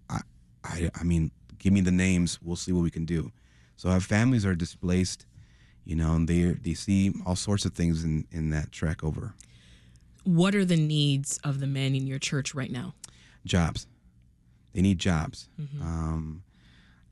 I 0.10 0.20
I, 0.64 0.78
I 1.02 1.04
mean 1.12 1.32
give 1.64 1.74
me 1.74 1.82
the 1.82 1.92
names 2.08 2.40
we'll 2.42 2.56
see 2.66 2.72
what 2.72 2.84
we 2.84 2.92
can 2.92 3.06
do 3.06 3.32
so 3.76 3.90
our 3.90 4.00
families 4.16 4.46
are 4.46 4.56
displaced 4.56 5.26
you 5.86 5.96
know 5.96 6.14
and 6.16 6.28
they 6.28 6.42
they 6.44 6.74
see 6.74 7.14
all 7.26 7.36
sorts 7.36 7.64
of 7.66 7.74
things 7.74 8.04
in 8.04 8.26
in 8.32 8.50
that 8.50 8.72
trek 8.72 9.04
over 9.04 9.34
what 10.24 10.56
are 10.56 10.66
the 10.66 10.76
needs 10.78 11.40
of 11.44 11.60
the 11.60 11.68
men 11.68 11.94
in 11.96 12.08
your 12.08 12.20
church 12.20 12.54
right 12.56 12.72
now? 12.72 12.94
jobs 13.46 13.86
they 14.74 14.82
need 14.82 14.98
jobs 14.98 15.48
um 15.82 16.42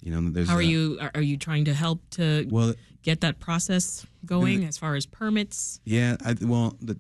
you 0.02 0.12
know 0.12 0.30
there's 0.32 0.48
Mm-hmm. 0.48 0.52
How 0.52 0.58
are 0.58 0.62
a- 0.62 0.66
you? 0.66 1.00
Are, 1.16 1.22
you 1.22 1.38
trying 1.38 1.66
to 1.66 1.74
help 1.74 2.02
to 2.12 2.46
well 2.50 2.74
get 3.04 3.22
that 3.22 3.40
process 3.40 4.06
going 4.26 4.66
as 4.66 4.78
far 4.78 4.96
as 4.96 5.06
permits? 5.06 5.80
Yeah, 5.86 6.18
I, 6.26 6.36
well, 6.42 6.76
the, 6.82 7.00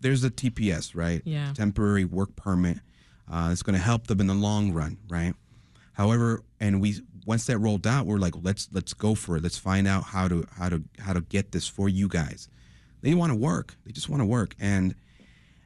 there's 0.00 0.22
a 0.24 0.28
TPS, 0.30 0.94
right? 0.94 1.22
Yeah. 1.24 1.52
Temporary 1.54 2.04
work 2.04 2.36
permit. 2.36 2.78
Uh, 3.30 3.48
it's 3.52 3.62
going 3.62 3.74
to 3.76 3.82
help 3.82 4.06
them 4.08 4.20
in 4.20 4.26
the 4.26 4.34
long 4.34 4.72
run, 4.72 4.98
right? 5.08 5.34
However, 5.92 6.42
and 6.60 6.80
we 6.80 7.00
once 7.26 7.46
that 7.46 7.58
rolled 7.58 7.86
out, 7.86 8.06
we're 8.06 8.18
like, 8.18 8.34
let's 8.42 8.68
let's 8.72 8.94
go 8.94 9.14
for 9.14 9.36
it. 9.36 9.42
Let's 9.42 9.58
find 9.58 9.86
out 9.86 10.04
how 10.04 10.28
to 10.28 10.44
how 10.56 10.68
to 10.68 10.82
how 10.98 11.12
to 11.12 11.20
get 11.22 11.52
this 11.52 11.68
for 11.68 11.88
you 11.88 12.08
guys. 12.08 12.48
They 13.02 13.14
want 13.14 13.30
to 13.32 13.36
work. 13.36 13.74
They 13.84 13.92
just 13.92 14.08
want 14.08 14.20
to 14.20 14.26
work, 14.26 14.54
and 14.60 14.94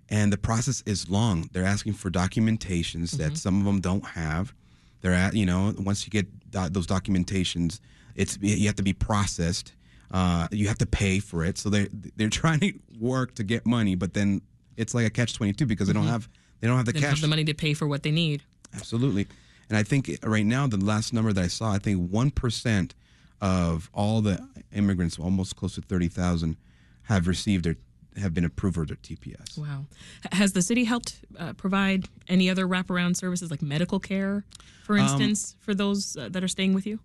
and 0.09 0.33
the 0.33 0.38
process 0.38 0.83
is 0.87 1.09
long. 1.09 1.49
They're 1.52 1.64
asking 1.64 1.95
for 1.95 2.11
documentations 2.11 3.12
that 3.18 3.37
some 3.37 3.59
of 3.59 3.64
them 3.66 3.80
don't 3.80 4.04
have. 4.04 4.54
They're 5.00 5.12
at 5.14 5.35
you 5.35 5.47
know 5.47 5.75
once 5.78 6.06
you 6.06 6.11
get 6.11 6.26
do- 6.50 6.68
those 6.68 6.87
documentations, 6.87 7.80
it's 8.14 8.38
you 8.40 8.66
have 8.66 8.76
to 8.76 8.83
be 8.83 8.92
processed. 8.92 9.73
Uh, 10.11 10.47
you 10.52 10.68
have 10.68 10.78
to 10.78 10.87
pay 10.87 11.18
for 11.18 11.45
it. 11.45 11.59
So 11.59 11.68
they 11.71 11.88
they're 12.16 12.28
trying 12.42 12.61
to 12.61 12.73
work 12.99 13.35
to 13.37 13.45
get 13.45 13.64
money, 13.66 13.95
but 13.95 14.14
then 14.14 14.40
it's 14.76 14.95
like 14.95 15.06
a 15.06 15.11
catch 15.11 15.35
twenty 15.35 15.52
two 15.52 15.66
because 15.66 15.87
they 15.87 15.92
don't 15.95 16.06
have 16.06 16.28
they 16.61 16.66
don't 16.68 16.76
have 16.76 16.87
the 16.87 16.92
They 16.92 17.00
cash. 17.00 17.11
have 17.11 17.21
the 17.21 17.28
money 17.28 17.45
to 17.45 17.54
pay 17.54 17.75
for 17.75 17.87
what 17.87 18.02
they 18.02 18.11
need. 18.11 18.42
Absolutely. 18.75 19.26
And 19.68 19.76
I 19.76 19.82
think 19.82 20.18
right 20.23 20.46
now, 20.46 20.66
the 20.66 20.76
last 20.76 21.12
number 21.12 21.32
that 21.32 21.42
I 21.42 21.49
saw, 21.49 21.73
I 21.73 21.78
think 21.78 22.11
1% 22.11 22.92
of 23.40 23.90
all 23.92 24.20
the 24.20 24.46
immigrants, 24.73 25.18
almost 25.18 25.56
close 25.56 25.75
to 25.75 25.82
30,000, 25.82 26.56
have 27.04 27.26
received 27.26 27.64
their, 27.64 27.76
have 28.16 28.32
been 28.32 28.44
approved 28.44 28.76
for 28.76 28.87
their 28.87 28.96
TPS. 28.96 29.58
Wow. 29.58 29.87
Has 30.32 30.52
the 30.52 30.62
city 30.62 30.85
helped 30.85 31.20
uh, 31.38 31.52
provide 31.54 32.08
any 32.28 32.49
other 32.49 32.66
wraparound 32.66 33.16
services 33.16 33.50
like 33.50 33.62
medical 33.62 33.99
care, 33.99 34.44
for 34.85 34.96
instance, 34.96 35.56
for 35.61 35.75
those 35.75 36.16
uh, 36.16 36.28
that 36.30 36.42
are 36.42 36.49
staying 36.49 36.75
with 36.75 36.87
you? 36.87 37.00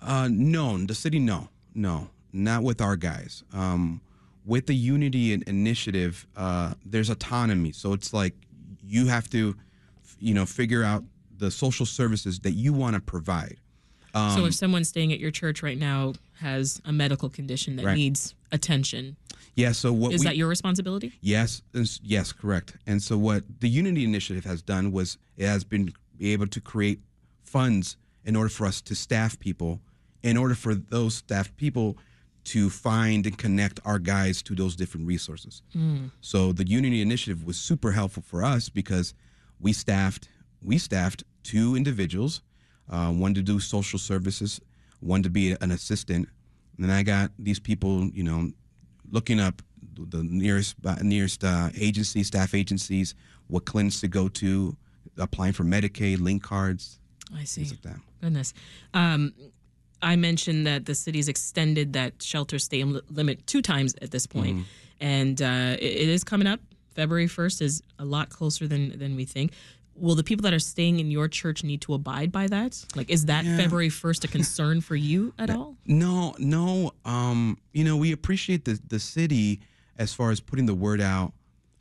Uh, 0.00 0.28
no, 0.30 0.78
the 0.78 0.94
city, 0.94 1.18
no, 1.18 1.48
no, 1.74 2.08
not 2.32 2.62
with 2.62 2.80
our 2.80 2.96
guys. 2.96 3.44
Um, 3.52 4.00
with 4.46 4.66
the 4.66 4.74
Unity 4.74 5.34
Initiative, 5.46 6.26
uh, 6.36 6.74
there's 6.84 7.10
autonomy. 7.10 7.72
So 7.72 7.92
it's 7.92 8.14
like 8.14 8.34
you 8.82 9.06
have 9.06 9.28
to, 9.30 9.54
you 10.18 10.34
know, 10.34 10.46
figure 10.46 10.82
out 10.82 11.04
the 11.40 11.50
social 11.50 11.86
services 11.86 12.38
that 12.40 12.52
you 12.52 12.72
want 12.72 12.94
to 12.94 13.00
provide. 13.00 13.56
Um, 14.14 14.36
so 14.36 14.44
if 14.46 14.54
someone 14.54 14.84
staying 14.84 15.12
at 15.12 15.18
your 15.20 15.30
church 15.30 15.62
right 15.62 15.78
now 15.78 16.12
has 16.40 16.80
a 16.84 16.92
medical 16.92 17.28
condition 17.28 17.76
that 17.76 17.84
Right. 17.86 17.96
needs 17.96 18.34
attention, 18.52 19.16
Yeah. 19.56 19.72
So 19.72 19.92
what 19.92 20.12
is 20.12 20.20
we, 20.20 20.26
that 20.26 20.36
your 20.36 20.48
responsibility? 20.48 21.12
Yes, 21.20 21.62
yes, 22.02 22.32
correct. 22.32 22.76
And 22.86 23.02
so 23.02 23.18
what 23.18 23.44
the 23.60 23.68
Unity 23.68 24.04
Initiative 24.04 24.44
has 24.44 24.62
done 24.62 24.92
was 24.92 25.18
it 25.36 25.46
has 25.46 25.64
been 25.64 25.92
able 26.20 26.46
to 26.46 26.60
create 26.60 27.00
funds 27.42 27.96
in 28.24 28.36
order 28.36 28.48
for 28.48 28.66
us 28.66 28.80
to 28.82 28.94
staff 28.94 29.38
people, 29.38 29.80
in 30.22 30.36
order 30.36 30.54
for 30.54 30.74
those 30.74 31.14
staffed 31.16 31.56
people 31.56 31.96
to 32.44 32.70
find 32.70 33.26
and 33.26 33.36
connect 33.38 33.80
our 33.84 33.98
guys 33.98 34.42
to 34.42 34.54
those 34.54 34.74
different 34.76 35.06
resources. 35.06 35.62
Mm. 35.74 36.10
So 36.20 36.52
the 36.52 36.66
Unity 36.66 37.00
Initiative 37.02 37.44
was 37.44 37.56
super 37.58 37.92
helpful 37.92 38.22
for 38.26 38.42
us 38.42 38.68
because 38.68 39.14
we 39.58 39.72
staffed 39.72 40.28
we 40.62 40.76
staffed 40.78 41.24
two 41.42 41.76
individuals, 41.76 42.42
uh, 42.88 43.10
one 43.10 43.34
to 43.34 43.42
do 43.42 43.60
social 43.60 43.98
services, 43.98 44.60
one 45.00 45.22
to 45.22 45.30
be 45.30 45.52
an 45.60 45.70
assistant, 45.70 46.28
and 46.76 46.88
then 46.88 46.90
I 46.90 47.02
got 47.02 47.30
these 47.38 47.58
people, 47.58 48.06
you 48.06 48.22
know, 48.22 48.50
looking 49.10 49.40
up 49.40 49.62
the 49.98 50.22
nearest 50.22 50.76
uh, 50.84 50.96
nearest 51.02 51.44
uh, 51.44 51.68
agencies, 51.78 52.28
staff 52.28 52.54
agencies, 52.54 53.14
what 53.48 53.66
clinics 53.66 54.00
to 54.00 54.08
go 54.08 54.28
to, 54.28 54.76
applying 55.18 55.52
for 55.52 55.64
Medicaid, 55.64 56.20
link 56.20 56.42
cards, 56.42 56.98
I 57.36 57.44
see. 57.44 57.64
like 57.64 57.82
that. 57.82 58.00
Goodness. 58.20 58.54
Um, 58.94 59.34
I 60.02 60.16
mentioned 60.16 60.66
that 60.66 60.86
the 60.86 60.94
city's 60.94 61.28
extended 61.28 61.92
that 61.92 62.22
shelter 62.22 62.58
stay 62.58 62.82
limit 62.82 63.46
two 63.46 63.60
times 63.60 63.94
at 64.00 64.10
this 64.10 64.26
point. 64.26 64.56
Mm-hmm. 64.56 65.04
and 65.04 65.42
uh, 65.42 65.76
it, 65.78 65.84
it 65.84 66.08
is 66.08 66.24
coming 66.24 66.46
up. 66.46 66.60
February 66.94 67.26
first 67.26 67.62
is 67.62 67.82
a 67.98 68.04
lot 68.04 68.30
closer 68.30 68.66
than 68.66 68.98
than 68.98 69.16
we 69.16 69.24
think. 69.24 69.52
Will 70.00 70.14
the 70.14 70.24
people 70.24 70.42
that 70.44 70.52
are 70.54 70.58
staying 70.58 70.98
in 70.98 71.10
your 71.10 71.28
church 71.28 71.62
need 71.62 71.80
to 71.82 71.94
abide 71.94 72.32
by 72.32 72.46
that? 72.46 72.84
Like, 72.96 73.10
is 73.10 73.26
that 73.26 73.44
February 73.44 73.90
first 73.90 74.24
a 74.24 74.28
concern 74.28 74.80
for 74.80 74.96
you 74.96 75.34
at 75.38 75.50
all? 75.50 75.76
No, 75.86 76.34
no. 76.38 76.92
Um, 77.04 77.58
you 77.72 77.84
know, 77.84 77.96
we 77.96 78.12
appreciate 78.12 78.64
the 78.64 78.80
the 78.88 78.98
city 78.98 79.60
as 79.98 80.14
far 80.14 80.30
as 80.30 80.40
putting 80.40 80.66
the 80.66 80.74
word 80.74 81.00
out 81.00 81.32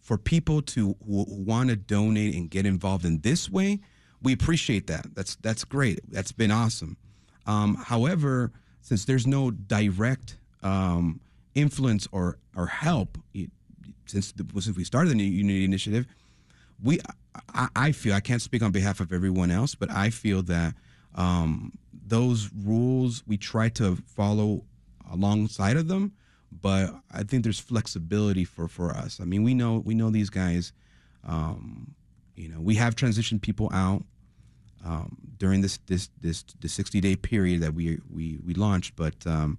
for 0.01 0.17
people 0.17 0.61
to 0.63 0.95
who 1.05 1.25
want 1.29 1.69
to 1.69 1.75
donate 1.75 2.35
and 2.35 2.49
get 2.49 2.65
involved 2.65 3.05
in 3.05 3.19
this 3.21 3.49
way. 3.49 3.79
We 4.21 4.33
appreciate 4.33 4.87
that. 4.87 5.15
That's 5.15 5.35
that's 5.37 5.63
great. 5.63 5.99
That's 6.11 6.33
been 6.33 6.51
awesome. 6.51 6.97
Um, 7.45 7.75
however, 7.75 8.51
since 8.81 9.05
there's 9.05 9.25
no 9.25 9.49
direct 9.51 10.37
um, 10.61 11.21
influence 11.55 12.07
or 12.11 12.37
or 12.55 12.67
help 12.67 13.17
it- 13.33 13.51
since 14.07 14.31
the, 14.31 14.45
since 14.59 14.75
we 14.75 14.83
started 14.83 15.09
the 15.11 15.15
New 15.15 15.23
Unity 15.23 15.63
Initiative, 15.63 16.07
we 16.83 16.99
I, 17.53 17.67
I 17.75 17.91
feel 17.91 18.13
I 18.13 18.19
can't 18.19 18.41
speak 18.41 18.61
on 18.61 18.71
behalf 18.71 18.99
of 18.99 19.11
everyone 19.11 19.51
else, 19.51 19.75
but 19.75 19.91
I 19.91 20.09
feel 20.09 20.41
that 20.43 20.73
um, 21.15 21.73
those 22.07 22.49
rules 22.63 23.23
we 23.27 23.37
try 23.37 23.69
to 23.69 23.97
follow 24.07 24.63
alongside 25.11 25.77
of 25.77 25.87
them, 25.87 26.13
but 26.51 26.93
I 27.11 27.23
think 27.23 27.43
there's 27.43 27.59
flexibility 27.59 28.45
for 28.45 28.67
for 28.67 28.91
us. 28.91 29.19
I 29.21 29.25
mean, 29.25 29.43
we 29.43 29.53
know 29.53 29.79
we 29.85 29.95
know 29.95 30.09
these 30.09 30.29
guys. 30.29 30.73
Um, 31.25 31.95
you 32.35 32.47
know, 32.47 32.61
we 32.61 32.75
have 32.75 32.95
transitioned 32.95 33.41
people 33.41 33.69
out 33.73 34.03
um, 34.85 35.17
during 35.37 35.61
this 35.61 35.79
this 35.87 36.09
this 36.21 36.43
the 36.61 36.69
60 36.69 37.01
day 37.01 37.15
period 37.15 37.61
that 37.61 37.73
we 37.73 37.99
we 38.09 38.39
we 38.45 38.53
launched, 38.53 38.95
but 38.95 39.15
um, 39.25 39.57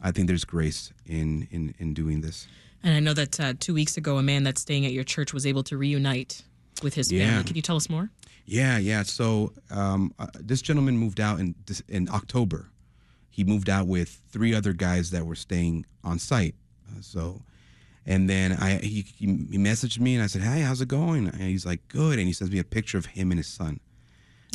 I 0.00 0.12
think 0.12 0.26
there's 0.28 0.44
grace 0.44 0.92
in 1.04 1.46
in 1.50 1.74
in 1.78 1.94
doing 1.94 2.20
this. 2.20 2.46
And 2.82 2.94
I 2.94 3.00
know 3.00 3.14
that 3.14 3.40
uh, 3.40 3.54
two 3.58 3.74
weeks 3.74 3.96
ago, 3.96 4.18
a 4.18 4.22
man 4.22 4.44
that's 4.44 4.60
staying 4.60 4.86
at 4.86 4.92
your 4.92 5.04
church 5.04 5.32
was 5.32 5.46
able 5.46 5.62
to 5.64 5.76
reunite 5.76 6.42
with 6.82 6.94
his 6.94 7.10
Yeah. 7.12 7.28
family. 7.30 7.44
Can 7.44 7.56
you 7.56 7.62
tell 7.62 7.76
us 7.76 7.88
more? 7.88 8.10
Yeah, 8.44 8.78
yeah. 8.78 9.02
So 9.02 9.52
um, 9.70 10.12
uh, 10.18 10.26
this 10.38 10.62
gentleman 10.62 10.96
moved 10.98 11.20
out 11.20 11.40
in 11.40 11.54
in 11.88 12.08
October. 12.08 12.68
He 13.30 13.44
moved 13.44 13.68
out 13.68 13.86
with 13.86 14.20
three 14.30 14.54
other 14.54 14.72
guys 14.72 15.10
that 15.10 15.26
were 15.26 15.34
staying 15.34 15.84
on 16.04 16.18
site. 16.18 16.54
Uh, 16.88 17.00
so, 17.02 17.42
and 18.06 18.30
then 18.30 18.52
I 18.52 18.76
he, 18.78 19.02
he 19.18 19.26
messaged 19.58 19.98
me 19.98 20.14
and 20.14 20.22
I 20.22 20.26
said, 20.28 20.42
"Hey, 20.42 20.60
how's 20.60 20.80
it 20.80 20.88
going?" 20.88 21.26
And 21.28 21.40
he's 21.40 21.66
like, 21.66 21.86
"Good." 21.88 22.18
And 22.18 22.26
he 22.28 22.32
sends 22.32 22.52
me 22.52 22.58
a 22.60 22.64
picture 22.64 22.98
of 22.98 23.06
him 23.06 23.30
and 23.32 23.38
his 23.38 23.48
son. 23.48 23.80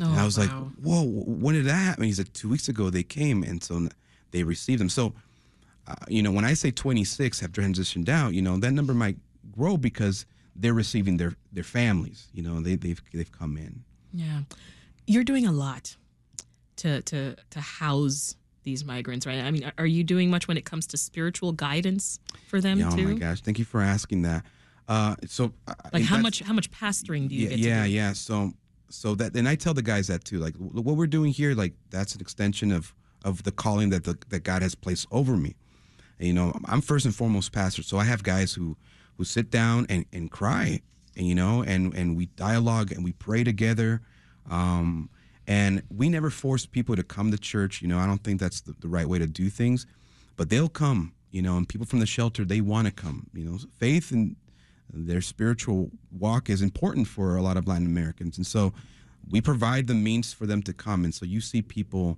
Oh, 0.01 0.05
And 0.09 0.19
I 0.19 0.25
was 0.25 0.37
like, 0.37 0.49
"Whoa, 0.49 1.03
when 1.03 1.53
did 1.55 1.65
that 1.65 1.73
happen?" 1.75 2.05
He 2.05 2.13
said, 2.13 2.33
two 2.33 2.49
weeks 2.49 2.69
ago 2.69 2.89
they 2.89 3.03
came, 3.03 3.43
and 3.43 3.61
so 3.61 3.89
they 4.31 4.43
received 4.43 4.79
them." 4.79 4.89
So, 4.89 5.13
uh, 5.85 5.95
you 6.07 6.23
know, 6.23 6.31
when 6.31 6.45
I 6.45 6.53
say 6.53 6.71
26 6.71 7.41
have 7.41 7.51
transitioned 7.51 8.07
out, 8.09 8.33
you 8.33 8.41
know, 8.41 8.57
that 8.57 8.71
number 8.71 8.93
might 8.93 9.17
grow 9.51 9.75
because 9.77 10.25
they're 10.55 10.73
receiving 10.73 11.17
their 11.17 11.33
their 11.51 11.63
families. 11.63 12.27
You 12.33 12.43
know, 12.43 12.61
they 12.61 12.75
they've 12.75 13.01
they've 13.13 13.31
come 13.31 13.57
in. 13.57 13.83
Yeah, 14.13 14.41
you're 15.07 15.23
doing 15.23 15.45
a 15.47 15.51
lot 15.51 15.95
to 16.77 17.01
to 17.03 17.35
to 17.49 17.59
house 17.61 18.35
these 18.63 18.85
migrants, 18.85 19.25
right? 19.25 19.39
I 19.43 19.49
mean, 19.49 19.71
are- 19.79 19.85
you 19.87 20.03
doing 20.03 20.29
much 20.29 20.47
when 20.47 20.55
it 20.57 20.65
comes 20.65 20.85
to 20.87 20.97
spiritual 20.97 21.51
guidance 21.51 22.19
for 22.47 22.61
them 22.61 22.77
Yeah, 22.77 22.89
too? 22.91 23.01
oh 23.07 23.13
my 23.13 23.13
gosh, 23.15 23.41
thank 23.41 23.57
you 23.57 23.65
for 23.65 23.81
asking 23.81 24.21
that. 24.21 24.45
Uh, 24.87 25.15
so, 25.25 25.51
Like 25.91 26.03
how 26.03 26.17
much 26.19 26.41
how 26.41 26.53
much 26.53 26.69
pastoring 26.69 27.27
do 27.27 27.33
you 27.35 27.43
Yeah, 27.45 27.49
get 27.49 27.59
yeah, 27.59 27.83
do? 27.85 27.89
yeah. 27.91 28.13
So, 28.13 28.51
so 28.89 29.15
that, 29.15 29.35
and 29.35 29.47
I 29.47 29.55
tell 29.55 29.73
the 29.73 29.81
guys 29.81 30.07
that 30.07 30.25
too. 30.25 30.37
Like 30.37 30.55
what 30.57 30.95
we're 30.95 31.07
doing 31.07 31.31
here, 31.31 31.55
like 31.55 31.73
that's 31.89 32.13
an 32.13 32.21
extension 32.21 32.71
of 32.71 32.93
of 33.23 33.43
the 33.43 33.51
calling 33.51 33.89
that 33.91 34.03
the, 34.03 34.17
that 34.29 34.43
God 34.43 34.61
has 34.61 34.75
placed 34.75 35.07
over 35.11 35.37
me. 35.37 35.55
And, 36.19 36.27
you 36.27 36.33
know, 36.33 36.53
I'm 36.65 36.81
first 36.81 37.05
and 37.05 37.15
foremost 37.15 37.51
pastor, 37.51 37.81
so 37.83 37.97
I 37.97 38.03
have 38.03 38.21
guys 38.21 38.53
who 38.53 38.75
who 39.21 39.25
sit 39.25 39.51
down 39.51 39.85
and 39.87 40.03
and 40.11 40.31
cry, 40.31 40.81
and 41.15 41.27
you 41.27 41.35
know, 41.35 41.61
and 41.61 41.93
and 41.93 42.17
we 42.17 42.25
dialogue 42.25 42.91
and 42.91 43.03
we 43.03 43.11
pray 43.11 43.43
together. 43.43 44.01
Um, 44.49 45.11
and 45.45 45.83
we 45.95 46.09
never 46.09 46.31
force 46.31 46.65
people 46.65 46.95
to 46.95 47.03
come 47.03 47.29
to 47.29 47.37
church. 47.37 47.83
You 47.83 47.87
know, 47.87 47.99
I 47.99 48.07
don't 48.07 48.23
think 48.23 48.39
that's 48.39 48.61
the, 48.61 48.73
the 48.79 48.87
right 48.87 49.07
way 49.07 49.19
to 49.19 49.27
do 49.27 49.49
things, 49.49 49.85
but 50.37 50.49
they'll 50.49 50.69
come. 50.69 51.13
You 51.29 51.43
know, 51.43 51.55
and 51.55 51.69
people 51.69 51.85
from 51.85 51.99
the 51.99 52.07
shelter 52.07 52.43
they 52.43 52.61
want 52.61 52.87
to 52.87 52.91
come. 52.91 53.27
You 53.35 53.45
know, 53.45 53.59
faith 53.77 54.11
and 54.11 54.35
their 54.91 55.21
spiritual 55.21 55.91
walk 56.17 56.49
is 56.49 56.63
important 56.63 57.07
for 57.07 57.35
a 57.37 57.43
lot 57.43 57.57
of 57.57 57.67
Latin 57.67 57.85
Americans, 57.85 58.37
and 58.37 58.47
so 58.47 58.73
we 59.29 59.39
provide 59.39 59.85
the 59.85 59.93
means 59.93 60.33
for 60.33 60.47
them 60.47 60.63
to 60.63 60.73
come. 60.73 61.03
And 61.05 61.13
so 61.13 61.25
you 61.27 61.41
see 61.41 61.61
people, 61.61 62.17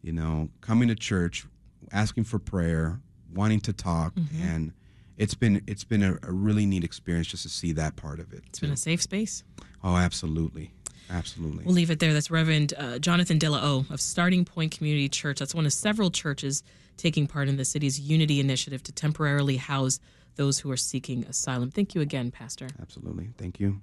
you 0.00 0.12
know, 0.12 0.48
coming 0.60 0.86
to 0.86 0.94
church, 0.94 1.44
asking 1.90 2.22
for 2.22 2.38
prayer, 2.38 3.00
wanting 3.34 3.60
to 3.62 3.72
talk, 3.72 4.12
and 4.40 4.72
it's 5.18 5.34
been 5.34 5.62
it's 5.66 5.84
been 5.84 6.02
a, 6.02 6.18
a 6.22 6.32
really 6.32 6.66
neat 6.66 6.84
experience 6.84 7.28
just 7.28 7.42
to 7.44 7.48
see 7.48 7.72
that 7.72 7.96
part 7.96 8.20
of 8.20 8.32
it. 8.32 8.42
It's 8.48 8.60
been 8.60 8.72
a 8.72 8.76
safe 8.76 9.02
space. 9.02 9.44
Oh, 9.82 9.96
absolutely, 9.96 10.72
absolutely. 11.10 11.64
We'll 11.64 11.74
leave 11.74 11.90
it 11.90 11.98
there. 12.00 12.12
That's 12.12 12.30
Reverend 12.30 12.74
uh, 12.76 12.98
Jonathan 12.98 13.38
De 13.38 13.48
La 13.48 13.60
O 13.62 13.86
of 13.90 14.00
Starting 14.00 14.44
Point 14.44 14.76
Community 14.76 15.08
Church. 15.08 15.38
That's 15.38 15.54
one 15.54 15.66
of 15.66 15.72
several 15.72 16.10
churches 16.10 16.62
taking 16.96 17.26
part 17.26 17.48
in 17.48 17.56
the 17.56 17.64
city's 17.64 18.00
Unity 18.00 18.40
Initiative 18.40 18.82
to 18.84 18.92
temporarily 18.92 19.56
house 19.56 20.00
those 20.36 20.58
who 20.58 20.70
are 20.70 20.76
seeking 20.76 21.24
asylum. 21.24 21.70
Thank 21.70 21.94
you 21.94 22.00
again, 22.00 22.30
Pastor. 22.30 22.68
absolutely. 22.80 23.30
Thank 23.38 23.58
you. 23.60 23.80